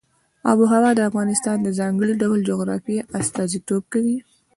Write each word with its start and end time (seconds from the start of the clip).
آب 0.49 0.57
وهوا 0.61 0.91
د 0.95 1.01
افغانستان 1.09 1.57
د 1.61 1.69
ځانګړي 1.79 2.13
ډول 2.21 2.39
جغرافیه 2.49 3.01
استازیتوب 3.21 3.83
کوي. 3.93 4.17